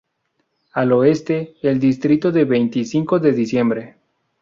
[0.71, 3.97] Al oeste el distrito de Veinticinco de diciembre.